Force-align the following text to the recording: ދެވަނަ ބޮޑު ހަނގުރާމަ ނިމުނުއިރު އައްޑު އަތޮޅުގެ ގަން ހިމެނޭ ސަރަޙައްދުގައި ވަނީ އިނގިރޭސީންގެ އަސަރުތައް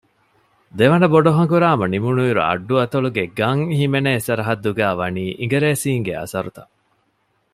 ދެވަނަ 0.77 1.07
ބޮޑު 1.13 1.29
ހަނގުރާމަ 1.37 1.85
ނިމުނުއިރު 1.93 2.41
އައްޑު 2.47 2.73
އަތޮޅުގެ 2.79 3.23
ގަން 3.39 3.63
ހިމެނޭ 3.77 4.11
ސަރަޙައްދުގައި 4.27 4.95
ވަނީ 4.99 5.25
އިނގިރޭސީންގެ 5.39 6.13
އަސަރުތައް 6.19 6.73